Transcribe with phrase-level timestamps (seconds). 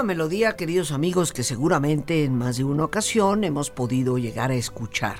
[0.00, 4.54] Una melodía, queridos amigos, que seguramente en más de una ocasión hemos podido llegar a
[4.54, 5.18] escuchar.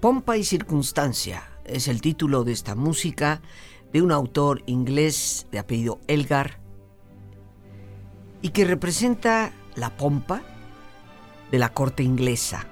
[0.00, 3.42] Pompa y circunstancia es el título de esta música
[3.92, 6.58] de un autor inglés de apellido Elgar
[8.40, 10.40] y que representa la pompa
[11.50, 12.66] de la corte inglesa.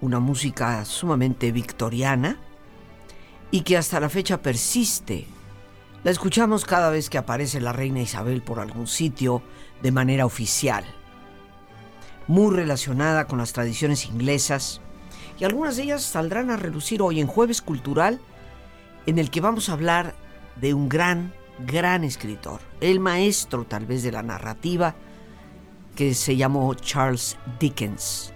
[0.00, 2.40] Una música sumamente victoriana
[3.52, 5.28] y que hasta la fecha persiste
[6.04, 9.42] la escuchamos cada vez que aparece la reina Isabel por algún sitio
[9.82, 10.84] de manera oficial.
[12.26, 14.80] Muy relacionada con las tradiciones inglesas
[15.38, 18.20] y algunas de ellas saldrán a relucir hoy en Jueves Cultural
[19.06, 20.14] en el que vamos a hablar
[20.56, 21.32] de un gran,
[21.66, 24.94] gran escritor, el maestro tal vez de la narrativa
[25.96, 28.32] que se llamó Charles Dickens.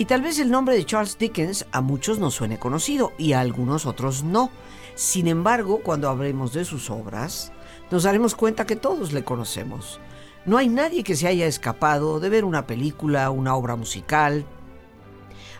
[0.00, 3.40] Y tal vez el nombre de Charles Dickens a muchos nos suene conocido y a
[3.40, 4.50] algunos otros no.
[4.94, 7.52] Sin embargo, cuando hablemos de sus obras,
[7.90, 10.00] nos daremos cuenta que todos le conocemos.
[10.46, 14.46] No hay nadie que se haya escapado de ver una película, una obra musical,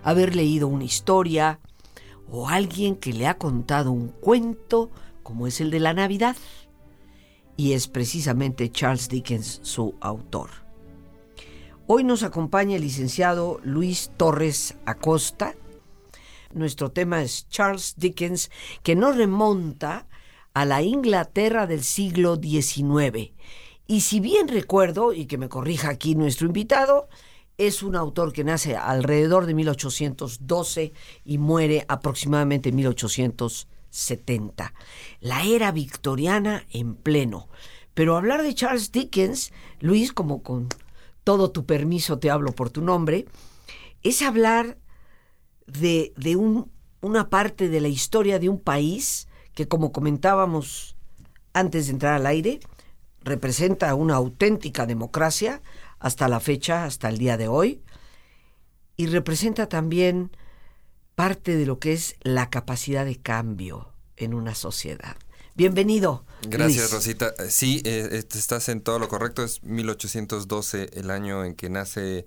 [0.03, 1.61] haber leído una historia
[2.27, 4.91] o alguien que le ha contado un cuento
[5.23, 6.37] como es el de la Navidad.
[7.59, 10.70] Y es precisamente Charles Dickens su autor.
[11.93, 15.57] Hoy nos acompaña el licenciado Luis Torres Acosta.
[16.55, 18.49] Nuestro tema es Charles Dickens,
[18.85, 20.07] que nos remonta
[20.55, 23.33] a la Inglaterra del siglo XIX.
[23.89, 27.09] Y si bien recuerdo, y que me corrija aquí nuestro invitado,
[27.59, 30.93] es un autor que nace alrededor de 1812
[31.25, 34.75] y muere aproximadamente en 1870.
[35.19, 37.49] La era victoriana en pleno.
[37.95, 40.69] Pero hablar de Charles Dickens, Luis, como con
[41.25, 43.27] todo tu permiso te hablo por tu nombre,
[44.03, 44.79] es hablar
[45.67, 46.13] de,
[47.01, 50.97] una parte de la historia de un país que, como comentábamos
[51.53, 52.61] antes de entrar al aire,
[53.23, 55.63] representa una auténtica democracia
[55.99, 57.83] hasta la fecha, hasta el día de hoy,
[58.97, 60.31] y representa también
[61.15, 65.17] parte de lo que es la capacidad de cambio en una sociedad.
[65.61, 66.25] Bienvenido.
[66.49, 67.35] Gracias, Rosita.
[67.51, 69.45] Sí, eh, estás en todo lo correcto.
[69.45, 72.25] Es 1812 el año en que nace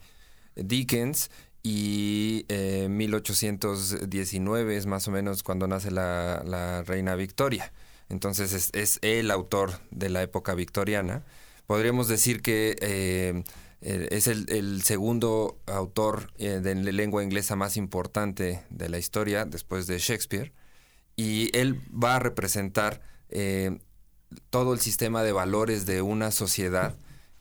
[0.55, 1.31] Dickens
[1.63, 7.73] y 1819 eh, es más o menos cuando nace la, reina Victoria.
[8.07, 11.25] Entonces es, el autor de la época victoriana.
[11.65, 13.43] Podríamos decir que eh,
[13.81, 19.97] es el, el, segundo autor de lengua inglesa más importante de la historia después de
[19.97, 20.53] Shakespeare.
[21.15, 23.01] Y él va a representar
[23.33, 23.79] eh,
[24.51, 26.95] todo el sistema de valores de una sociedad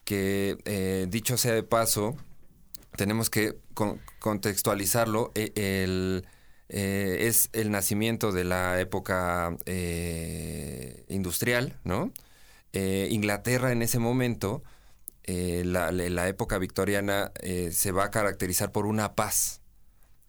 [0.04, 2.16] que, eh, dicho sea de paso,
[2.96, 3.58] tenemos que
[4.18, 5.32] contextualizarlo.
[5.34, 6.22] Eh,
[6.68, 9.56] es el nacimiento de la época
[11.08, 11.78] industrial.
[12.72, 14.62] Inglaterra en ese momento,
[15.26, 17.32] la, la, época victoriana,
[17.70, 19.60] se va a caracterizar por una paz.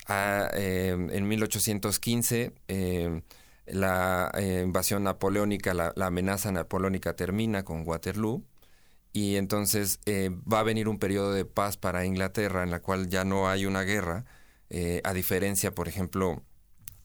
[0.08, 2.52] Ah, en 1815
[3.65, 8.44] la eh, invasión napoleónica, la, amenaza napoleónica termina con Waterloo
[9.13, 13.10] y entonces eh, va a venir un periodo de paz para Inglaterra en la cual
[13.10, 14.25] ya no hay una guerra,
[14.69, 16.44] eh, a diferencia, por ejemplo,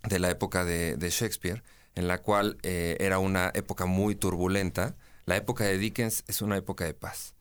[0.08, 1.62] de la época de, Shakespeare,
[1.94, 4.96] en la cual era una época muy turbulenta.
[5.26, 7.34] La época de Dickens es una época de paz.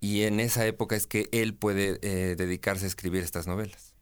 [0.00, 1.98] Y en esa época es que él puede
[2.34, 3.94] dedicarse a escribir estas novelas.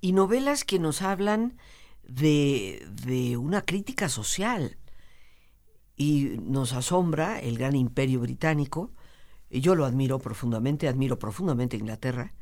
[0.00, 1.58] Y novelas que nos hablan
[2.04, 4.78] de, una crítica social.
[5.96, 8.92] Y nos asombra el gran imperio británico,
[9.50, 12.34] y yo lo admiro profundamente, admiro profundamente Inglaterra,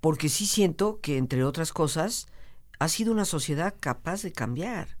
[0.00, 2.26] porque sí siento que, entre otras cosas,
[2.78, 4.98] ha sido una sociedad capaz de cambiar.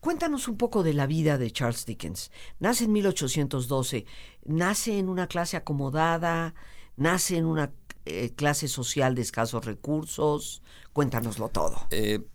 [0.00, 2.32] Cuéntanos un poco de la vida de Charles Dickens.
[2.58, 4.06] Nace en 1812,
[4.44, 6.54] nace en una clase acomodada,
[6.96, 7.70] nace en una
[8.06, 10.62] eh, clase social de escasos recursos.
[10.94, 11.86] Cuéntanoslo todo.
[11.90, 12.26] Eh,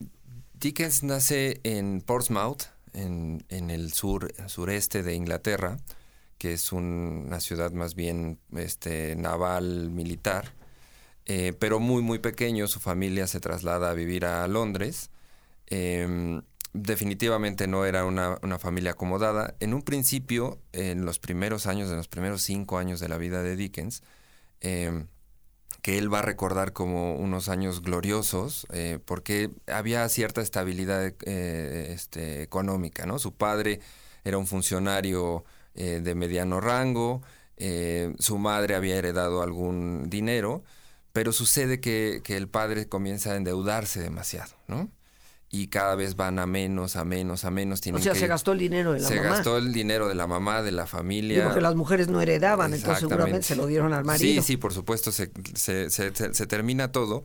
[0.66, 2.64] Dickens nace en Portsmouth,
[2.94, 5.78] en, el sur, sureste de Inglaterra,
[6.40, 10.54] que es una ciudad más bien este, naval militar,
[11.28, 12.66] eh, pero muy, muy pequeño.
[12.66, 15.12] Su familia se traslada a vivir a Londres.
[15.68, 16.42] Em,
[16.74, 19.54] definitivamente no era una, familia acomodada.
[19.60, 23.44] En un principio, en los primeros años, en los primeros cinco años de la vida
[23.44, 24.02] de Dickens,
[24.62, 25.06] em,
[25.86, 31.92] que él va a recordar como unos años gloriosos, eh, porque había cierta estabilidad eh,
[31.94, 33.20] este, económica, ¿no?
[33.20, 33.82] Su padre
[34.24, 35.46] era un funcionario
[35.76, 37.22] eh, de mediano rango,
[38.18, 40.64] su madre había heredado algún dinero,
[41.14, 44.90] pero sucede que, que el padre comienza a endeudarse demasiado, ¿no?
[45.62, 47.80] Y cada vez van a menos, a menos, a menos.
[47.80, 49.30] o sea, se gastó el dinero de la se mamá.
[49.30, 51.46] Se gastó el dinero de la mamá, de la familia.
[51.46, 54.42] porque las mujeres no heredaban, entonces seguramente se lo dieron al marido.
[54.42, 57.24] Sí, sí, por supuesto, se, se, se, termina todo.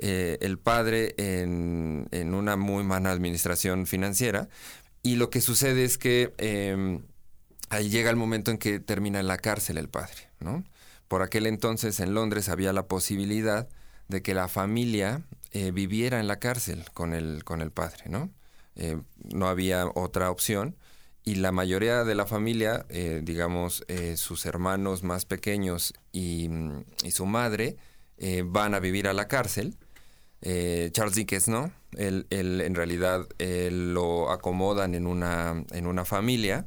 [0.00, 4.48] Eh, el padre en, en, una muy mala administración financiera.
[5.04, 7.02] Y lo que sucede es que em,
[7.68, 10.64] ahí llega el momento en que termina en la cárcel el padre, ¿no?
[11.06, 13.68] Por aquel entonces en Londres había la posibilidad
[14.08, 15.22] de que la familia
[15.54, 18.30] eh, viviera en la cárcel con el, con el padre, ¿no?
[18.74, 18.98] Eh,
[19.34, 20.76] no había otra opción
[21.24, 23.84] y la mayoría de la familia, eh, digamos,
[24.16, 26.48] sus hermanos más pequeños y,
[27.10, 27.76] su madre,
[28.44, 29.76] van a vivir a la cárcel.
[30.40, 36.66] Charles Dickens no, él, en realidad lo acomodan en una, en una familia.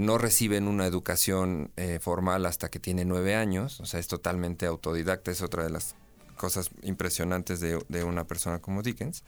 [0.00, 1.70] no reciben una educación
[2.00, 5.94] formal hasta que tiene nueve años, o sea, es totalmente autodidacta, es otra de las
[6.38, 9.24] cosas impresionantes de, una persona como Dickens,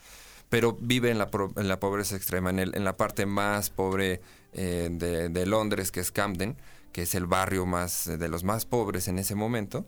[0.49, 4.23] pero vive en la, en la pobreza extrema, en, el, en, la parte más pobre
[4.53, 6.57] eh, de, Londres, que es Camden,
[6.93, 9.87] que es el barrio más de los más pobres en ese momento.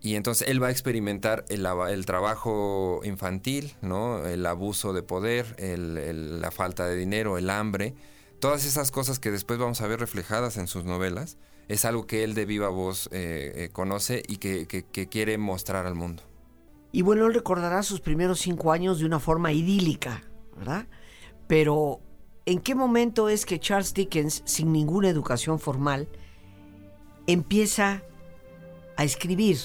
[0.00, 3.74] Y entonces él va a experimentar el, trabajo infantil,
[4.26, 7.94] el abuso de poder, la falta de dinero, el hambre,
[8.38, 11.38] todas esas cosas que después vamos a ver reflejadas en sus novelas,
[11.68, 15.94] es algo que él de viva voz eh, eh, conoce y que quiere mostrar al
[15.94, 16.22] mundo.
[16.94, 20.22] Y bueno, él recordará sus primeros cinco años de una forma idílica,
[20.56, 20.86] ¿verdad?
[21.48, 21.98] Pero,
[22.46, 26.06] ¿en qué momento es que Charles Dickens, sin ninguna educación formal,
[27.26, 28.04] empieza
[28.96, 29.58] a escribir?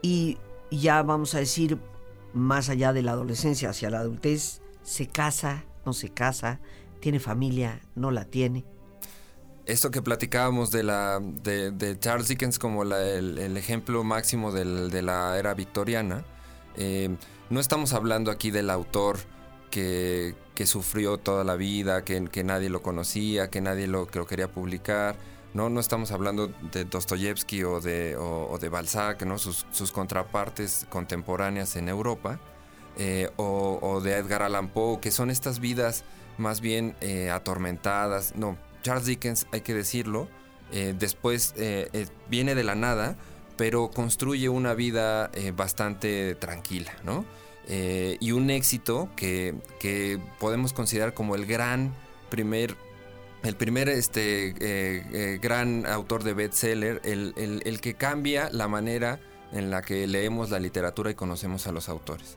[0.00, 0.38] Y
[0.70, 1.78] ya vamos a decir,
[2.32, 6.60] más allá de la adolescencia hacia la adultez, se casa, no se casa,
[7.00, 8.64] tiene familia, no la tiene.
[9.66, 15.52] Esto que platicábamos de, la, de, Charles Dickens como el, ejemplo máximo de la era
[15.52, 16.24] victoriana,
[16.76, 17.14] eh,
[17.50, 19.18] no estamos hablando aquí del autor
[19.70, 20.34] que,
[20.64, 25.16] sufrió toda la vida, que, nadie lo conocía, que nadie lo, quería publicar.
[25.54, 29.38] No, no estamos hablando de Dostoyevsky o de, o, de Balzac, ¿no?
[29.38, 32.40] sus, contrapartes contemporáneas en Europa,
[32.96, 36.04] eh, o, de Edgar Allan Poe, que son estas vidas
[36.38, 38.34] más bien eh, atormentadas.
[38.34, 40.28] No, Charles Dickens, hay que decirlo,
[40.98, 41.54] después
[42.28, 43.16] viene de la nada,
[43.56, 47.24] pero construye una vida eh, bastante tranquila, ¿no?
[47.68, 49.54] Eh, y un éxito que,
[50.38, 51.92] podemos considerar como el gran
[52.30, 52.76] primer,
[53.42, 59.18] el primer este, eh, gran autor de bestseller, el, el, que cambia la manera
[59.52, 62.36] en la que leemos la literatura y conocemos a los autores.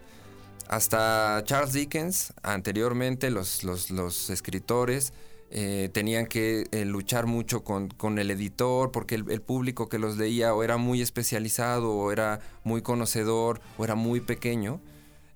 [0.67, 5.13] Hasta Charles Dickens, anteriormente los, los escritores
[5.51, 10.53] eh, tenían que eh, luchar mucho con, el editor porque el, público que los leía
[10.53, 14.82] o era muy especializado o era muy conocedor o era muy pequeño.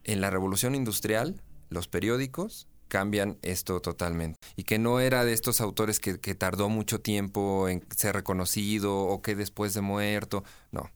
[0.04, 4.40] En la revolución industrial, los periódicos cambian esto totalmente.
[4.56, 9.22] Y que no era de estos autores que tardó mucho tiempo en ser reconocido o
[9.22, 10.44] que después de muerto.
[10.72, 10.92] No.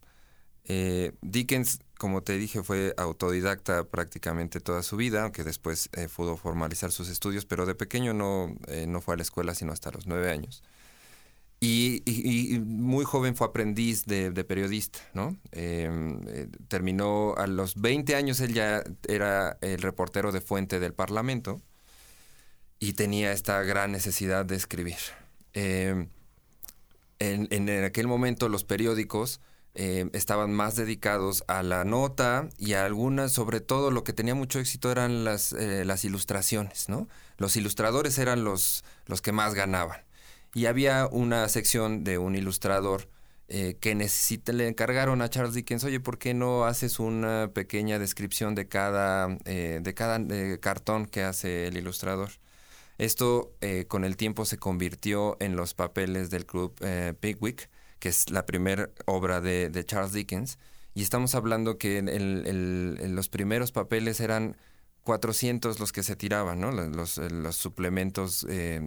[0.68, 6.38] Eh, Dickens como te dije, fue autodidacta prácticamente toda su vida, aunque después eh, pudo
[6.38, 9.92] formalizar sus estudios, pero de pequeño no, eh, no fue a la escuela sino hasta
[9.92, 10.64] los nueve años.
[11.60, 15.36] Y, muy joven fue aprendiz de, periodista, ¿no?
[15.52, 16.22] Em,
[16.68, 21.60] terminó a los 20 años, él ya era el reportero de fuente del Parlamento
[22.80, 24.98] y tenía esta gran necesidad de escribir.
[25.54, 26.10] Em,
[27.18, 29.40] en, en aquel momento los periódicos
[29.80, 34.34] eh, estaban más dedicados a la nota y a algunas, sobre todo lo que tenía
[34.34, 37.08] mucho éxito eran las, eh, las ilustraciones, ¿no?
[37.38, 40.02] Los ilustradores eran los, los que más ganaban.
[40.56, 43.08] Y había una sección de un ilustrador
[43.50, 48.00] eh, que necesita, le encargaron a Charles Dickens, oye, ¿por qué no haces una pequeña
[48.00, 50.20] descripción de cada, de cada
[50.60, 52.32] cartón que hace el ilustrador?
[52.98, 53.54] Esto
[53.88, 56.74] con el tiempo se convirtió en los papeles del club
[57.20, 60.58] Pigwick, que es la primera obra de, Charles Dickens.
[60.94, 64.58] Y estamos hablando que en, los primeros papeles eran
[65.04, 66.72] 400 los que se tiraban, ¿no?
[66.72, 68.80] Los, los suplementos de,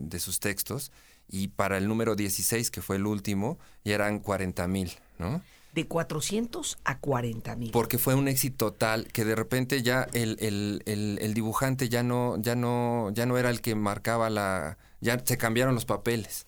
[0.00, 0.92] de, sus textos.
[1.28, 5.42] Y para el número 16, que fue el último, ya eran 40 mil, ¿no?
[5.76, 7.70] de 400 a 40 mil.
[7.70, 10.82] Porque fue un éxito tal que de repente ya el, el,
[11.20, 14.78] el, dibujante ya no, ya, no, ya no era el que marcaba la...
[15.02, 16.46] Ya se cambiaron los papeles.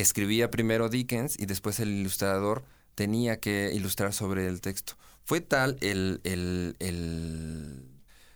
[0.00, 4.94] Escribía primero Dickens y después el ilustrador tenía que ilustrar sobre el texto.
[5.24, 6.20] Fue tal el,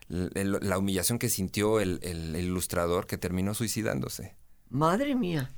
[0.09, 2.00] la humillación que sintió el
[2.37, 4.35] ilustrador que terminó suicidándose.
[4.71, 5.50] Madre mía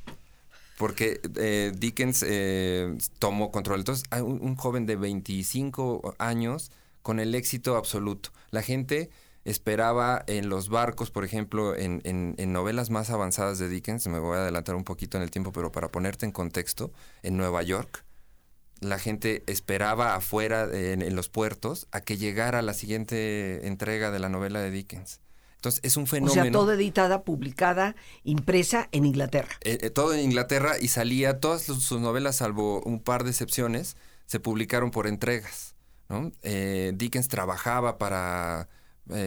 [0.82, 3.78] porque eh, Dickens eh, tomó control.
[3.78, 8.30] Entonces, hay un, joven de 25 años con el éxito absoluto.
[8.50, 9.08] La gente
[9.44, 14.36] esperaba en los barcos, por ejemplo, en, en, novelas más avanzadas de Dickens, me voy
[14.36, 18.04] a adelantar un poquito en el tiempo, pero para ponerte en contexto, en Nueva York,
[18.80, 24.28] la gente esperaba afuera en los puertos a que llegara la siguiente entrega de la
[24.28, 25.20] novela de Dickens.
[25.62, 26.40] Entonces es un fenómeno.
[26.40, 27.94] O sea, todo editada, publicada,
[28.24, 29.52] impresa en Inglaterra.
[29.60, 33.96] Eh, eh, todo en Inglaterra y salía, todas sus novelas, salvo un par de excepciones,
[34.26, 35.76] se publicaron por entregas.
[36.08, 36.32] ¿no?
[36.42, 38.70] Eh, Dickens trabajaba para,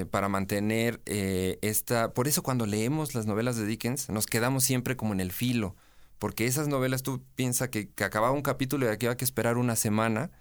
[0.09, 2.13] para mantener esta...
[2.13, 5.75] Por eso cuando leemos las novelas de Dickens nos quedamos siempre como en el filo,
[6.17, 9.57] porque esas novelas tú piensas que, que acababa un capítulo y aquí había que esperar
[9.57, 10.31] una semana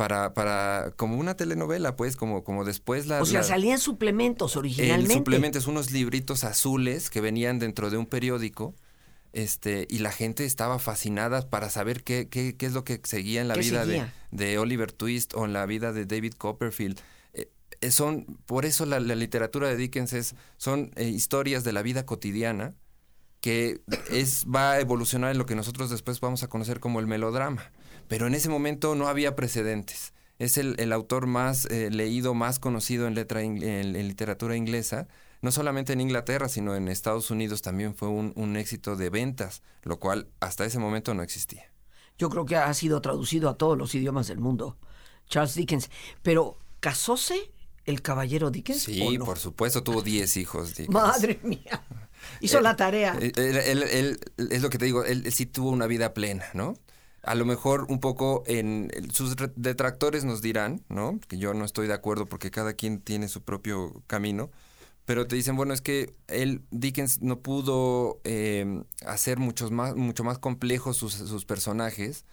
[0.00, 3.20] para, para, como una telenovela, pues, como, como después la...
[3.20, 5.12] O sea, salían suplementos originalmente.
[5.12, 8.74] suplementos, unos libritos azules que venían dentro de un periódico,
[9.34, 13.42] este, y la gente estaba fascinada para saber qué, qué, qué es lo que seguía
[13.42, 16.98] en la vida de, de, Oliver Twist o en la vida de David Copperfield.
[17.80, 22.04] Eh, son, por eso la, literatura de Dickens es, son eh, historias de la vida
[22.04, 22.74] cotidiana
[23.40, 27.06] que es, va a evolucionar en lo que nosotros después vamos a conocer como el
[27.06, 27.72] melodrama
[28.10, 30.14] pero en ese momento no había precedentes.
[30.40, 35.06] Es el, autor más eh, leído, más conocido en, letra en, literatura inglesa.
[35.42, 40.00] No solamente en Inglaterra, sino en Estados Unidos también fue un, éxito de ventas, lo
[40.00, 41.70] cual hasta ese momento no existía.
[42.18, 44.76] Yo creo que ha sido traducido a todos los idiomas del mundo.
[45.28, 45.88] Charles Dickens.
[46.22, 47.52] Pero, ¿casóse
[47.84, 48.82] el caballero Dickens?
[48.82, 50.70] Sí, por supuesto, tuvo 10 hijos.
[50.70, 50.90] Dickens.
[50.90, 51.84] Madre mía.
[52.40, 53.16] Hizo eh, la tarea.
[53.20, 56.74] Eh, él, es lo que te digo, él, sí tuvo una vida plena, ¿no?
[57.22, 61.20] a lo mejor un poco en sus detractores nos dirán, ¿no?
[61.28, 64.50] Que yo no estoy de acuerdo porque cada quien tiene su propio camino,
[65.04, 70.24] pero te dicen, bueno, es que él, Dickens, no pudo eh, hacer muchos más, mucho
[70.24, 72.24] más complejos sus, personajes.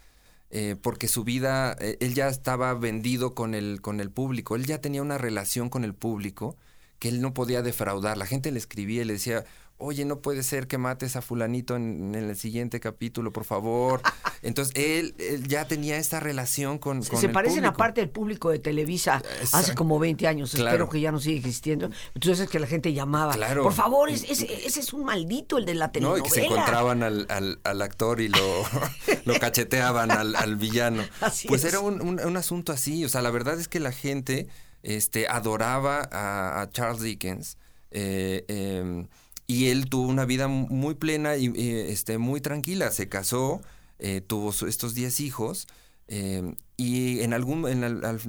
[0.49, 4.65] Eh, porque su vida, eh, él ya estaba vendido con el, con el público, él
[4.65, 6.55] ya tenía una relación con el público
[6.99, 8.17] que él no podía defraudar.
[8.17, 9.45] La gente le escribía y le decía,
[9.79, 14.01] oye, no puede ser que mates a fulanito en, el siguiente capítulo, por favor.
[14.41, 15.15] Entonces, él,
[15.47, 19.99] ya tenía esta relación con, con Se parecen aparte el público de Televisa hace como
[19.99, 21.89] 20 años, espero que ya no siga existiendo.
[22.13, 23.63] Entonces es que la gente llamaba, claro.
[23.63, 24.31] por favor, ese,
[24.65, 26.19] es un maldito, el de la telenovela.
[26.19, 27.27] No, y que se encontraban al,
[27.63, 28.63] al, actor y lo,
[29.25, 31.03] lo cacheteaban al, villano.
[31.47, 34.47] pues era un, un, asunto así, o sea, la verdad es que la gente
[34.83, 37.57] este, adoraba a, Charles Dickens.
[37.91, 39.07] Eh, em,
[39.47, 41.53] y él tuvo una vida muy plena y
[41.89, 42.91] este, muy tranquila.
[42.91, 43.61] Se casó,
[43.97, 45.67] eh, tuvo estos 10 hijos
[46.09, 48.19] eh, y en algún, en al,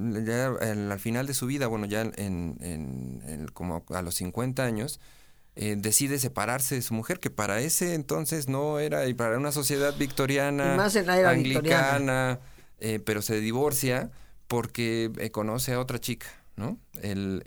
[1.01, 5.01] final de su vida, bueno, ya en, como a los 50 años,
[5.57, 9.51] eh, decide separarse de su mujer, que para ese entonces no era, y para una
[9.51, 12.39] sociedad victoriana, más en la era anglicana,
[13.05, 14.13] pero se divorcia
[14.47, 16.79] porque conoce a otra chica, ¿no?
[17.03, 17.43] Él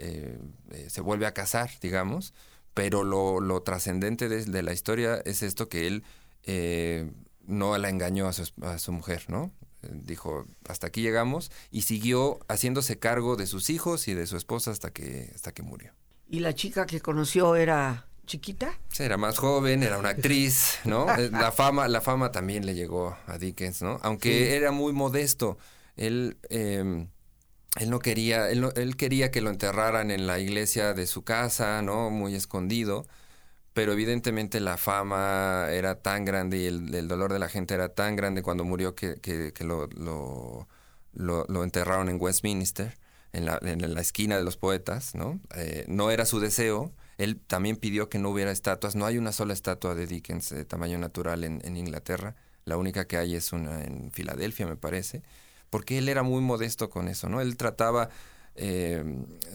[0.89, 2.33] se vuelve a casar, digamos
[2.73, 6.03] pero lo, lo trascendente de, la historia es esto que él
[6.43, 7.11] eh,
[7.45, 9.51] no la engañó a su, a su mujer, ¿no?
[9.81, 14.71] Dijo, hasta aquí llegamos y siguió haciéndose cargo de sus hijos y de su esposa
[14.71, 15.91] hasta que, hasta que murió.
[16.29, 18.79] ¿Y la chica que conoció era chiquita?
[18.89, 21.07] Sí, era más joven, era una actriz, ¿no?
[21.17, 23.99] Eh, la fama, la fama también le llegó a Dickens, ¿no?
[24.03, 25.57] Aunque era muy modesto.
[25.97, 27.07] Él eh,
[27.79, 31.81] él no quería, él, él, quería que lo enterraran en la iglesia de su casa,
[31.81, 32.09] ¿no?
[32.09, 33.07] Muy escondido,
[33.73, 38.15] pero evidentemente la fama era tan grande y el, dolor de la gente era tan
[38.15, 39.87] grande cuando murió que, lo,
[41.13, 42.97] lo, enterraron en Westminster,
[43.31, 45.39] en la, en la esquina de los poetas, ¿no?
[45.55, 49.31] Eh, no era su deseo, él también pidió que no hubiera estatuas, no hay una
[49.31, 52.35] sola estatua de Dickens de tamaño natural en, en Inglaterra,
[52.65, 55.23] la única que hay es una en Filadelfia, me parece
[55.71, 57.41] porque él era muy modesto con eso, ¿no?
[57.41, 58.09] Él trataba
[58.55, 59.03] eh,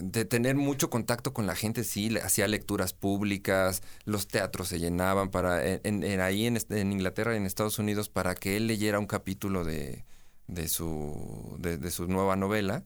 [0.01, 5.31] de tener mucho contacto con la gente, sí, hacía lecturas públicas, los teatros se llenaban
[5.31, 9.65] para, en, ahí en, Inglaterra y en Estados Unidos para que él leyera un capítulo
[9.65, 10.07] de,
[10.47, 12.85] de, su, de, su nueva novela,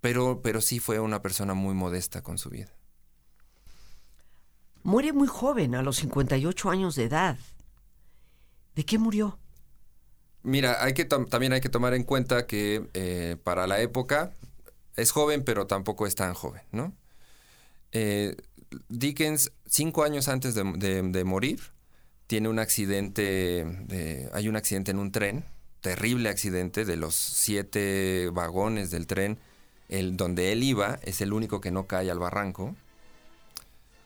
[0.00, 2.72] pero, pero sí fue una persona muy modesta con su vida.
[4.82, 7.38] muere muy joven, a los 58 años de edad.
[8.74, 9.38] ¿De qué murió?
[10.44, 14.30] Mira, hay que también hay que tomar en cuenta que eh, para la época
[14.94, 16.94] es joven, pero tampoco es tan joven, ¿no?
[17.92, 18.36] Eh,
[18.90, 21.60] Dickens, cinco años antes de, morir,
[22.26, 23.64] tiene un accidente,
[24.32, 25.44] hay un accidente en un tren,
[25.80, 29.38] terrible accidente, de los siete vagones del tren,
[29.88, 32.74] el, donde él iba, es el único que no cae al barranco.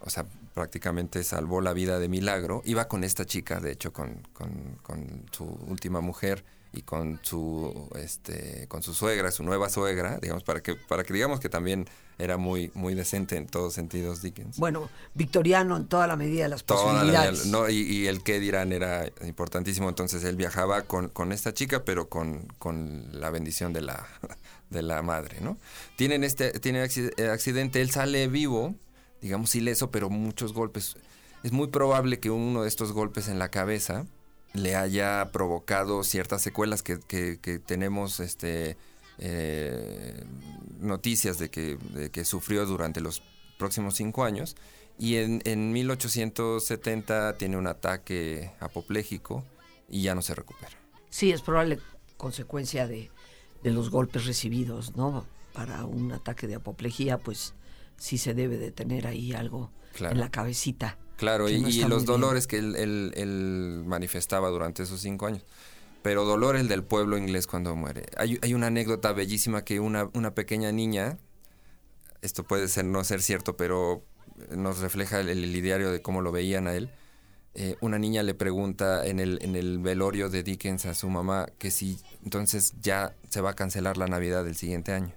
[0.02, 0.24] O sea,
[0.58, 2.62] prácticamente salvó la vida de milagro.
[2.64, 4.26] Iba con esta chica, de hecho, con,
[5.30, 10.60] su última mujer y con su este con su suegra, su nueva suegra, digamos para
[10.60, 11.86] que para que digamos que también
[12.18, 14.58] era muy muy decente en todos sentidos Dickens.
[14.58, 17.46] Bueno, victoriano en toda la medida de las posibilidades.
[17.46, 22.08] no, y, el que dirán era importantísimo, entonces él viajaba con, con esta chica, pero
[22.08, 24.08] con, con la bendición de la
[24.70, 25.56] de la madre, ¿no?
[25.94, 28.74] Tienen este tiene accidente, él sale vivo,
[29.20, 30.96] digamos ileso, pero muchos golpes.
[31.42, 34.06] Es muy probable que uno de estos golpes en la cabeza
[34.54, 36.98] le haya provocado ciertas secuelas que,
[37.66, 38.76] tenemos este,
[39.18, 40.24] eh,
[40.80, 41.78] noticias de que,
[42.12, 43.22] que, sufrió durante los
[43.58, 44.56] próximos cinco años.
[44.98, 49.44] Y en, en 1870 tiene un ataque apopléjico
[49.88, 50.72] y ya no se recupera.
[51.10, 51.78] Sí, es probable
[52.16, 53.10] consecuencia de,
[53.62, 55.24] de los golpes recibidos, ¿no?
[55.52, 57.54] Para un ataque de apoplejía, pues
[57.98, 60.98] sí se debe de tener ahí algo en la cabecita.
[61.16, 65.44] Claro, y, los dolores que él, manifestaba durante esos cinco años.
[66.02, 68.06] Pero dolor el del pueblo inglés cuando muere.
[68.16, 71.18] Hay, hay una anécdota bellísima que una, una, pequeña niña,
[72.22, 74.04] esto puede ser no ser cierto, pero
[74.56, 76.90] nos refleja el, el ideario de cómo lo veían a él.
[77.54, 81.48] Eh, una niña le pregunta en el, en el velorio de Dickens a su mamá
[81.58, 85.12] que si entonces ya se va a cancelar la Navidad del siguiente año.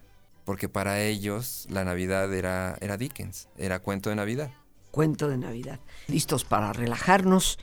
[0.46, 4.52] Porque para ellos la Navidad era, era Dickens, era cuento de Navidad
[4.92, 5.80] cuento de Navidad.
[6.08, 7.58] Listos para relajarnos,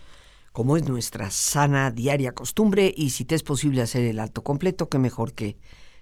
[0.52, 4.88] como es nuestra sana diaria costumbre, y si te es posible hacer el alto completo,
[4.88, 5.56] qué mejor que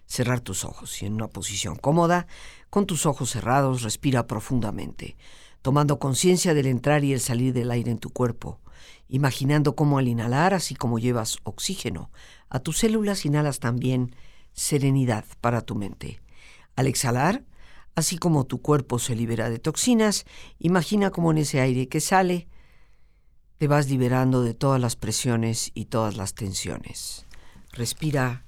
[0.06, 2.26] cerrar tus ojos y en una posición cómoda,
[2.70, 5.16] con tus ojos cerrados, respira profundamente,
[5.62, 8.60] tomando conciencia del entrar y el salir del aire en tu cuerpo,
[9.08, 12.10] imaginando cómo al inhalar, así como llevas oxígeno
[12.48, 14.14] a tus células, inhalas también
[14.52, 16.20] serenidad para tu mente.
[16.76, 17.42] Al exhalar,
[17.96, 20.26] Así como tu cuerpo se libera de toxinas,
[20.58, 22.46] imagina cómo en ese aire que sale
[23.56, 27.24] te vas liberando de todas las presiones y todas las tensiones.
[27.72, 28.44] Respira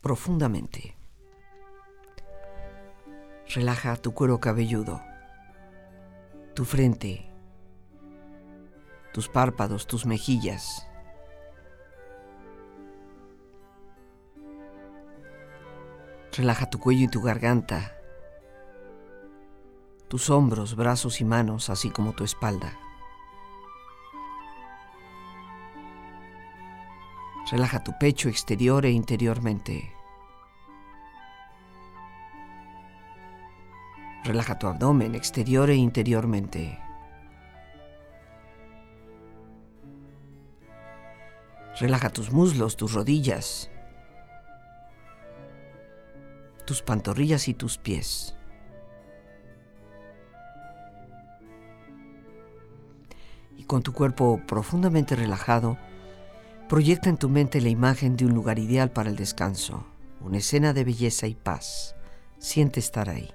[0.00, 0.94] profundamente.
[3.52, 5.02] Relaja tu cuero cabelludo,
[6.54, 7.28] tu frente,
[9.12, 10.86] tus párpados, tus mejillas.
[16.36, 17.96] Relaja tu cuello y tu garganta
[20.12, 22.78] tus hombros, brazos y manos, así como tu espalda.
[27.50, 29.90] Relaja tu pecho exterior e interiormente.
[34.22, 36.78] Relaja tu abdomen exterior e interiormente.
[41.80, 43.70] Relaja tus muslos, tus rodillas,
[46.64, 48.34] tus pantorrillas y tus pies.
[53.72, 55.78] con tu cuerpo profundamente relajado,
[56.68, 59.86] proyecta en tu mente la imagen de un lugar ideal para el descanso,
[60.20, 61.96] una escena de belleza y paz.
[62.36, 63.30] Siente estar ahí.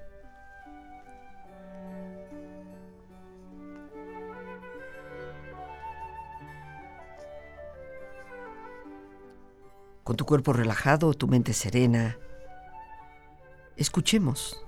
[10.04, 12.20] Con tu cuerpo relajado, tu mente serena,
[13.78, 14.64] escuchemos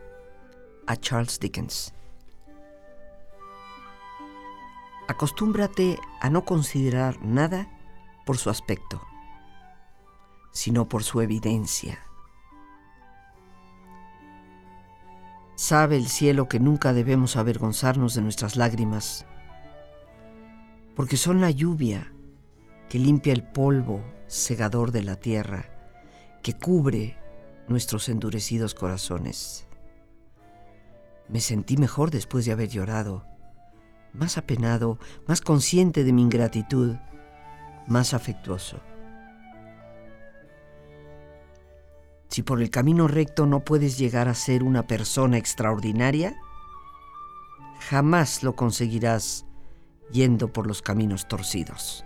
[0.86, 1.94] a Charles Dickens.
[5.08, 7.68] Acostúmbrate a no considerar nada
[8.26, 9.02] por su aspecto,
[10.52, 12.00] sino por su evidencia.
[15.56, 19.26] Sabe el cielo que nunca debemos avergonzarnos de nuestras lágrimas,
[20.96, 22.14] porque son la lluvia
[22.88, 25.66] que limpia el polvo segador de la tierra,
[26.44, 27.19] que cubre
[27.70, 29.68] nuestros endurecidos corazones.
[31.28, 33.30] Me sentí mejor después de haber llorado
[34.14, 36.96] más apenado, más consciente de mi ingratitud,
[37.88, 38.80] más afectuoso.
[42.30, 46.36] Si por el camino recto no puedes llegar a ser una persona extraordinaria,
[47.80, 49.46] jamás lo conseguirás
[50.12, 52.06] yendo por los caminos torcidos.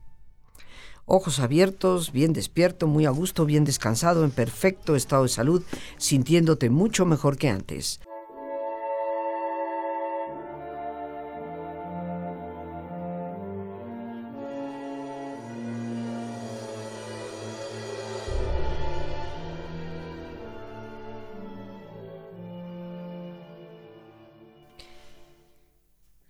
[1.05, 5.63] Ojos abiertos, bien despierto, muy a gusto, bien descansado, en perfecto estado de salud,
[5.97, 7.99] sintiéndote mucho mejor que antes.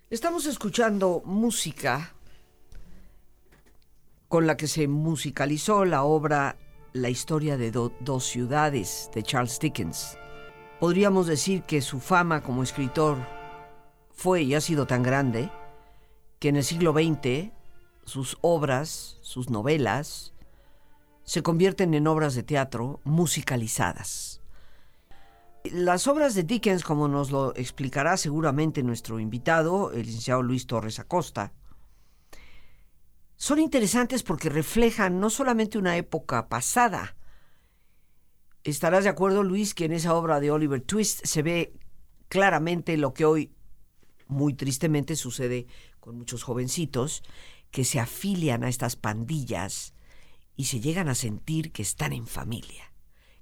[0.10, 2.13] Estamos escuchando música
[4.31, 6.55] con la que se musicalizó la obra
[6.93, 10.17] La historia de dos ciudades de Charles Dickens.
[10.79, 13.17] Podríamos decir que su fama como escritor
[14.09, 15.51] fue y ha sido tan grande
[16.39, 17.51] que en el siglo XX
[18.05, 20.33] sus obras, sus novelas,
[21.25, 24.41] se convierten en obras de teatro musicalizadas.
[25.65, 30.99] Las obras de Dickens, como nos lo explicará seguramente nuestro invitado, el licenciado Luis Torres
[30.99, 31.51] Acosta,
[33.41, 37.15] son interesantes porque reflejan no solamente una época pasada.
[38.63, 41.73] Estarás de acuerdo, Luis, que en esa obra de Oliver Twist se ve
[42.27, 43.51] claramente lo que hoy,
[44.27, 45.65] muy tristemente, sucede
[45.99, 47.23] con muchos jovencitos
[47.71, 49.95] que se afilian a estas pandillas
[50.56, 52.93] y se llegan a sentir que están en familia,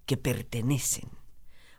[0.06, 1.10] que pertenecen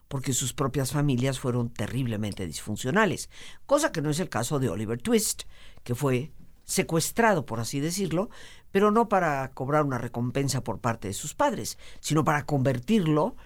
[0.08, 3.30] porque sus propias familias fueron terriblemente disfuncionales,
[3.64, 5.44] cosa que no es el caso de Oliver Twist,
[5.84, 6.32] que fue
[6.70, 8.30] secuestrado, por así decirlo,
[8.70, 13.36] pero no para cobrar una recompensa por parte de sus padres, sino para convertirlo,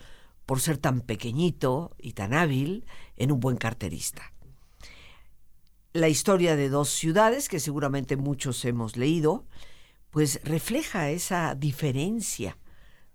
[0.46, 2.84] por ser tan pequeñito y tan hábil,
[3.16, 4.32] en un buen carterista.
[5.94, 9.46] La historia de dos ciudades, que seguramente muchos hemos leído,
[10.10, 12.58] pues refleja esa diferencia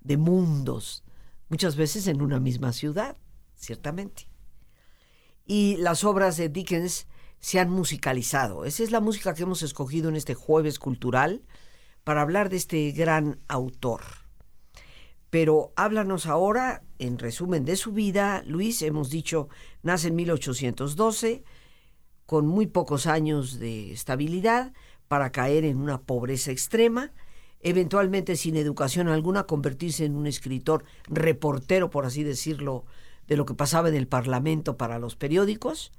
[0.02, 1.04] de mundos,
[1.50, 3.17] muchas veces en una misma ciudad
[3.56, 4.28] ciertamente.
[5.45, 7.08] Y las obras de Dickens
[7.39, 8.65] se han musicalizado.
[8.65, 11.41] Esa es la música que hemos escogido en este jueves cultural
[12.04, 14.02] para hablar de este gran autor.
[15.30, 18.43] Pero háblanos ahora, en resumen de su vida.
[18.45, 19.47] Luis, hemos dicho,
[19.84, 21.43] nace en 1812,
[22.25, 24.73] con muy pocos años de estabilidad,
[25.08, 27.12] para caer en una pobreza extrema,
[27.62, 32.86] eventualmente sin educación alguna, convertirse en un escritor, reportero, por así decirlo,
[33.28, 35.91] de lo que pasaba en el Parlamento para los periódicos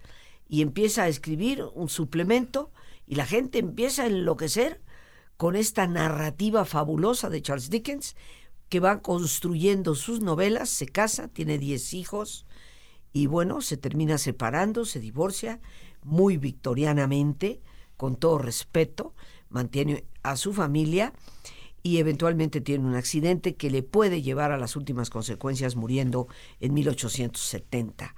[0.51, 2.73] y empieza a escribir un suplemento
[3.07, 4.83] y la gente empieza a enloquecer
[5.37, 8.17] con esta narrativa fabulosa de Charles Dickens
[8.69, 12.47] que va construyendo sus novelas, se casa, tiene 10 hijos
[13.13, 15.61] y bueno, se termina separando, se divorcia
[16.03, 17.61] muy victorianamente,
[17.97, 19.15] con todo respeto,
[19.51, 21.13] mantiene a su familia
[21.83, 26.27] y eventualmente tiene un accidente que le puede llevar a las últimas consecuencias muriendo
[26.59, 28.15] en 1870.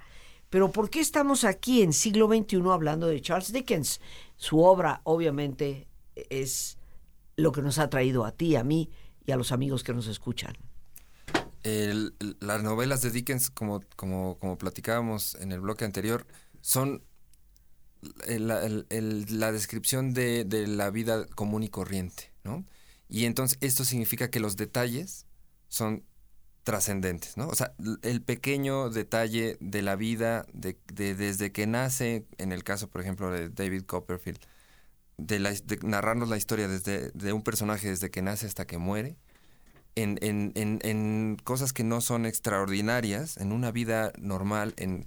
[0.53, 3.99] Pero ¿por qué estamos aquí en siglo XXI hablando de Charles Dickens?
[4.35, 5.87] Su obra obviamente
[6.29, 6.77] es
[7.35, 8.91] lo que nos ha traído a ti, a mí
[9.25, 10.55] y a los amigos que nos escuchan.
[11.63, 13.79] las novelas de Dickens, como,
[14.59, 16.27] platicábamos en el bloque anterior,
[16.61, 17.01] son
[18.27, 22.63] la, descripción de, de, la vida común y corriente, ¿no?
[23.09, 25.25] Y entonces esto significa que los detalles
[25.67, 26.03] son
[26.63, 27.47] trascendentes, ¿no?
[27.47, 32.89] O sea, el pequeño detalle de la vida de, desde que nace, en el caso,
[32.89, 34.39] por ejemplo, de David Copperfield,
[35.17, 35.39] de,
[35.83, 39.17] narrarnos la historia desde de un personaje desde que nace hasta que muere,
[39.95, 45.05] en, en, en, en, cosas que no son extraordinarias, en una vida normal, en,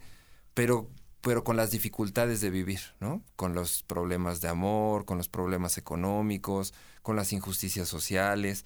[0.54, 0.88] pero,
[1.22, 3.22] pero con las dificultades de vivir, ¿no?
[3.34, 8.64] Con los problemas de amor, con los problemas económicos, con las injusticias sociales,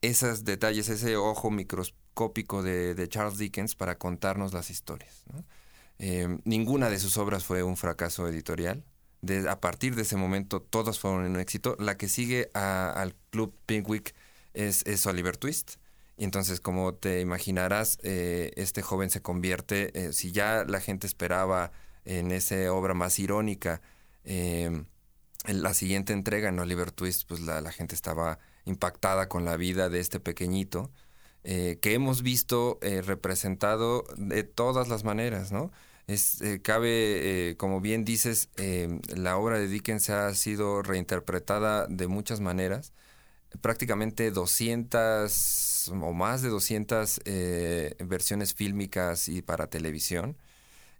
[0.00, 1.50] esos detalles, ese ojo
[2.12, 5.24] microscópico de, Charles Dickens para contarnos las historias.
[5.98, 8.84] Eh, ninguna de sus obras fue un fracaso editorial.
[9.48, 11.76] a partir de ese momento todas fueron un éxito.
[11.78, 14.14] La que sigue al Club Pickwick
[14.52, 15.76] es, Oliver Twist.
[16.18, 21.06] Y entonces, como te imaginarás, eh, este joven se convierte, eh, si ya la gente
[21.06, 21.72] esperaba
[22.04, 23.80] en esa obra más irónica,
[24.24, 29.88] en la siguiente entrega, en Oliver Twist, pues la, gente estaba impactada con la vida
[29.88, 30.90] de este pequeñito,
[31.44, 35.72] eh, que hemos visto eh, representado de todas las maneras, ¿no?
[36.06, 38.48] Es, eh, cabe, como bien dices,
[39.16, 42.92] la obra de Dickens ha sido reinterpretada de muchas maneras.
[43.60, 50.36] prácticamente 200 o más de 200 eh, versiones fílmicas y para televisión.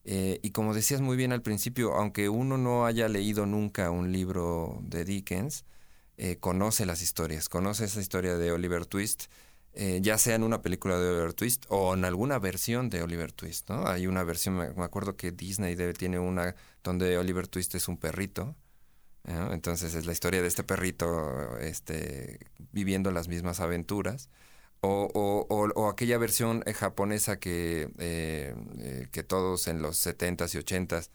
[0.05, 4.81] Y como decías muy bien al principio, aunque uno no haya leído nunca un libro
[4.83, 5.64] de Dickens,
[6.40, 9.24] conoce las historias, conoce esa historia de Oliver Twist,
[9.74, 13.70] ya sea en una película de Oliver Twist o en alguna versión de Oliver Twist,
[13.70, 13.87] ¿no?
[13.87, 18.54] Hay una versión, me acuerdo que Disney tiene una donde Oliver Twist es un perrito,
[19.24, 22.38] entonces es la historia de este perrito este,
[22.72, 24.28] viviendo las mismas aventuras.
[24.85, 30.58] O, o, aquella versión eh, japonesa que, eh, eh, que todos en los 70s y
[30.58, 31.11] 80s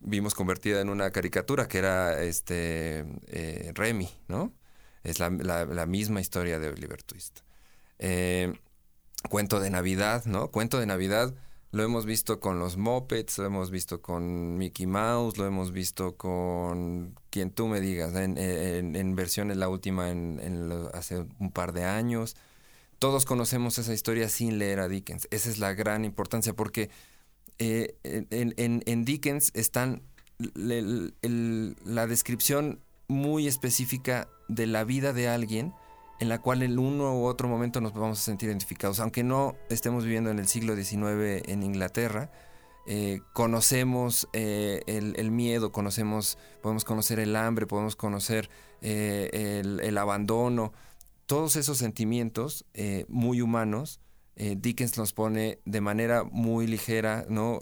[0.00, 3.06] vimos convertida en una caricatura, que era este
[3.74, 4.52] Remy, ¿no?
[5.02, 7.40] Es la, la, misma historia de Oliver Twist.
[9.28, 10.48] Cuento de Navidad, ¿no?
[10.50, 11.34] Cuento de Navidad
[11.76, 16.16] lo hemos visto con los Muppets, lo hemos visto con Mickey Mouse, lo hemos visto
[16.16, 21.84] con quien tú me digas, en, en, versiones la última en, hace un par de
[21.84, 22.34] años.
[22.98, 25.28] Todos conocemos esa historia sin leer a Dickens.
[25.30, 26.88] Esa es la gran importancia porque
[27.58, 30.02] eh, en, Dickens están
[30.38, 35.74] la descripción muy específica de la vida de alguien
[36.18, 39.00] en la cual en uno u otro momento nos vamos a sentir identificados.
[39.00, 42.30] Aunque no estemos viviendo en el siglo XIX en Inglaterra,
[42.88, 48.48] eh, conocemos eh, el, miedo, conocemos, podemos conocer el hambre, podemos conocer
[48.80, 50.72] eh, el, abandono,
[51.26, 52.64] todos esos sentimientos
[53.08, 54.00] muy humanos.
[54.36, 57.58] Dickens nos pone de manera muy ligera, ¿no?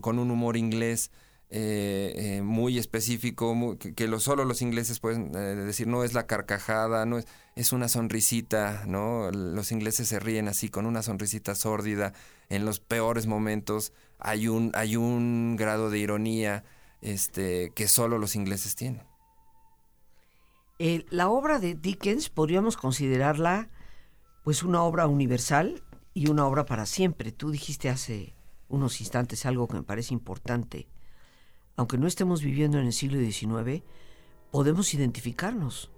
[0.00, 1.10] con un humor inglés,
[1.54, 6.26] eh, eh, muy específico, que, lo, solo los ingleses pueden eh, decir, no es la
[6.26, 9.30] carcajada, no es, es una sonrisita, ¿no?
[9.30, 12.14] Los ingleses se ríen así, con una sonrisita sórdida,
[12.48, 16.64] en los peores momentos hay un, hay un grado de ironía
[17.02, 19.02] este, que solo los ingleses tienen.
[21.10, 23.68] la obra de Dickens podríamos considerarla
[24.42, 25.82] pues una obra universal
[26.14, 27.30] y una obra para siempre.
[27.30, 28.34] Tú dijiste hace
[28.70, 30.88] unos instantes algo que me parece importante
[31.82, 33.82] aunque no estemos viviendo en el siglo XIX,
[34.52, 35.90] podemos identificarnos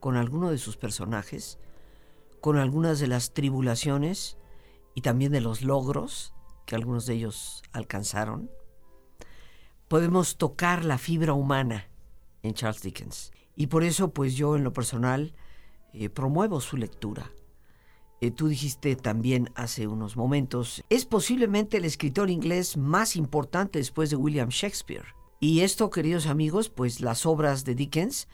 [0.00, 1.60] con alguno de sus personajes,
[2.40, 4.36] con algunas de las tribulaciones
[4.96, 6.34] y también de los logros
[6.66, 8.50] que algunos de ellos alcanzaron.
[9.86, 11.88] Podemos tocar la fibra humana
[12.42, 13.30] en Charles Dickens.
[13.54, 15.36] Y por eso, pues yo en lo personal
[15.92, 17.30] eh, promuevo su lectura.
[18.20, 24.10] Eh, tú dijiste también hace unos momentos, es posiblemente el escritor inglés más importante después
[24.10, 25.16] de William Shakespeare.
[25.40, 28.26] Y esto, queridos amigos, pues las obras de Dickens,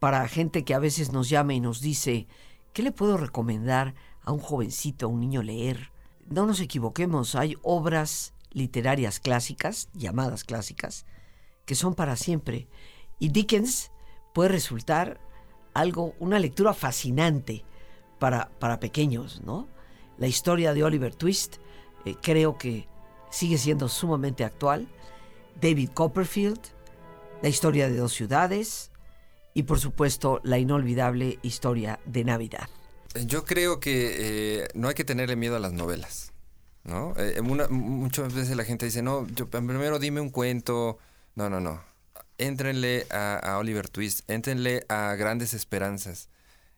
[0.00, 2.26] para gente que a veces nos llama y nos dice,
[2.72, 5.92] ¿qué le puedo recomendar a un jovencito, a un niño leer?
[6.26, 11.06] No nos equivoquemos, hay obras literarias clásicas, llamadas clásicas,
[11.64, 12.66] que son para siempre.
[13.20, 13.92] Y Dickens
[14.34, 15.20] puede resultar
[15.74, 17.64] algo, una lectura fascinante
[18.18, 19.68] para, para pequeños, ¿no?
[20.16, 21.58] La historia de Oliver Twist
[22.04, 22.88] eh, creo que
[23.30, 24.88] sigue siendo sumamente actual
[25.60, 26.60] David Copperfield,
[27.42, 28.90] la historia de dos ciudades
[29.54, 32.68] y por supuesto la inolvidable historia de Navidad.
[33.26, 36.32] Yo creo que eh, no hay que tenerle miedo a las novelas.
[36.84, 37.14] ¿no?
[37.16, 40.98] Eh, muchas veces la gente dice, no, yo, primero dime un cuento.
[41.34, 41.82] No, no, no.
[42.38, 46.28] Éntrenle a, a Oliver Twist, éntrenle a Grandes Esperanzas.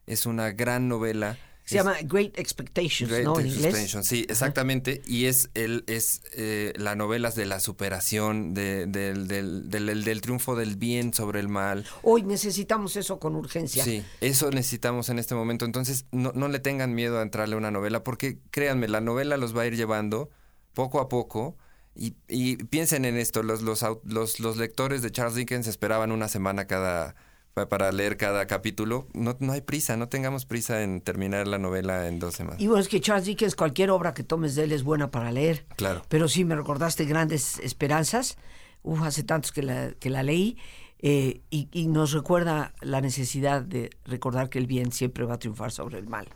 [0.07, 1.39] Es una gran novela
[1.71, 3.39] se llama Great Expectations, ¿no?
[3.39, 3.97] En inglés.
[4.03, 5.03] Sí, exactamente.
[5.07, 9.29] Y es el es eh, la novela de la superación, del, del,
[9.71, 11.87] del, triunfo del bien sobre el mal.
[12.03, 13.85] Hoy necesitamos eso con urgencia.
[13.85, 15.65] Sí, eso necesitamos en este momento.
[15.65, 19.37] Entonces, no, no le tengan miedo a entrarle a una novela, porque créanme, la novela
[19.37, 20.31] los va a ir llevando
[20.75, 21.57] poco a poco.
[21.95, 26.29] Y, y piensen en esto, los, los, los, los lectores de Charles Dickens esperaban una
[26.29, 27.15] semana cada
[27.55, 29.09] para leer cada capítulo.
[29.13, 32.61] No, no hay prisa, no tengamos prisa en terminar la novela en dos semanas.
[32.61, 35.33] Y bueno, es que Charles Dickens, cualquier obra que tomes de él es buena para
[35.33, 35.67] leer.
[35.77, 36.03] Claro.
[36.09, 38.37] Pero sí, me recordaste Grandes Esperanzas.
[38.83, 40.57] Uf, hace tantos que la, que la leí.
[41.03, 45.39] Eh, y, y nos recuerda la necesidad de recordar que el bien siempre va a
[45.39, 46.29] triunfar sobre el mal.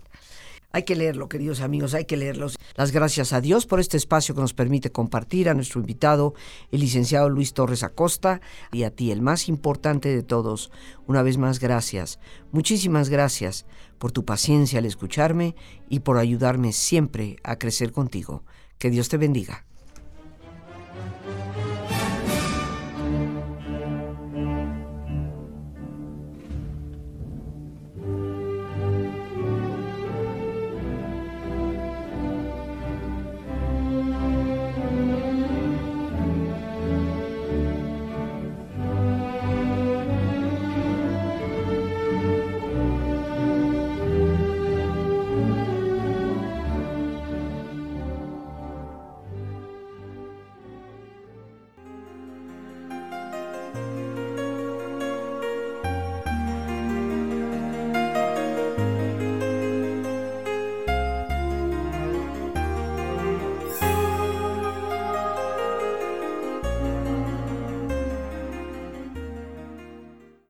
[0.75, 2.57] Hay que leerlo, queridos amigos, hay que leerlos.
[2.75, 6.35] Las gracias a Dios por este espacio que nos permite compartir a nuestro invitado,
[6.73, 8.41] el licenciado Luis Torres Acosta,
[8.73, 10.73] y a ti, el más importante de todos.
[11.07, 12.19] Una vez más, gracias.
[12.51, 13.67] Muchísimas gracias
[13.99, 15.55] por tu paciencia al escucharme
[15.89, 18.43] y por ayudarme siempre a crecer contigo.
[18.79, 19.67] Que Dios te bendiga.